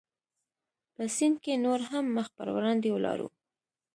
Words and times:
په 0.93 1.03
سیند 1.15 1.37
کې 1.43 1.53
نور 1.65 1.79
هم 1.91 2.05
مخ 2.15 2.27
پر 2.37 2.47
وړاندې 2.55 2.89
ولاړو. 2.91 3.27